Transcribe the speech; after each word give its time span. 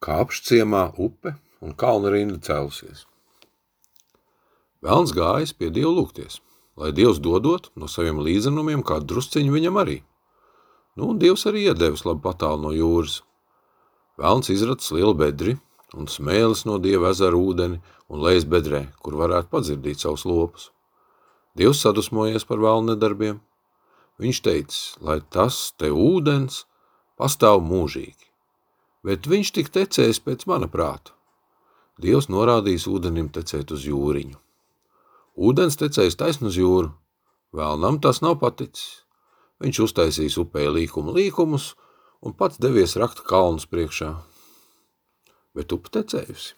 Kāpšciemā 0.00 0.94
upe 0.96 1.34
un 1.60 1.74
kalna 1.76 2.08
rinda 2.14 2.38
cēlusies. 2.40 3.02
Velns 4.80 5.10
gājis 5.12 5.50
pie 5.52 5.68
Dievu 5.76 5.90
lūgties, 5.98 6.38
lai 6.80 6.88
Dievs 6.96 7.18
dodot 7.20 7.68
no 7.76 7.84
saviem 7.84 8.22
līdzenumiem 8.24 8.80
kādu 8.90 9.10
drusciņu 9.10 9.52
viņam 9.52 9.80
arī. 9.82 9.98
Nu, 10.96 11.10
un 11.10 11.18
Dievs 11.20 11.44
arī 11.50 11.66
iedevis 11.66 12.06
labi 12.08 12.24
patālu 12.24 12.62
no 12.62 12.72
jūras. 12.72 13.18
Velns 14.16 14.48
izracis 14.48 14.94
lielu 14.96 15.12
bedri 15.20 15.58
un 15.92 16.08
smēlis 16.08 16.64
no 16.64 16.78
Dieva 16.80 17.12
ezera 17.12 17.36
ūdeni 17.36 17.82
un 18.08 18.24
lejas 18.24 18.48
bedrē, 18.48 18.86
kur 19.04 19.20
varētu 19.20 19.52
padzirdīt 19.52 20.00
savus 20.00 20.24
lopus. 20.24 20.70
Dievs 21.60 21.84
sadusmojies 21.84 22.48
par 22.48 22.64
vēlnu 22.64 22.94
nedarbiem. 22.94 23.44
Viņš 24.16 24.42
teica, 24.48 24.80
lai 25.04 25.20
tas 25.28 25.60
te 25.76 25.92
ūdens 25.92 26.64
pastāv 27.20 27.60
mūžīgi 27.68 28.29
bet 29.06 29.26
viņš 29.30 29.52
tik 29.56 29.72
tecējis 29.74 30.20
pēc 30.24 30.46
mana 30.50 30.68
prāta. 30.70 31.14
Dievs 32.00 32.30
norādījis 32.32 32.88
ūdenim 32.88 33.28
tecēt 33.32 33.72
uz 33.76 33.84
jūriņu. 33.88 34.38
Ūdens 35.40 35.76
tecējis 35.80 36.18
taisn 36.20 36.48
uz 36.48 36.56
jūru, 36.58 36.90
vēlnam 37.56 38.00
tas 38.00 38.22
nav 38.24 38.38
paticis. 38.40 39.04
Viņš 39.60 39.82
uztaisīs 39.84 40.38
upē 40.40 40.70
līkumu 40.72 41.12
līkumus 41.16 41.74
un 42.24 42.32
pats 42.36 42.60
devies 42.60 42.96
rakta 43.00 43.24
kalnus 43.26 43.68
priekšā. 43.68 44.14
Bet 45.56 45.72
upe 45.76 45.92
tecējusi. 45.92 46.54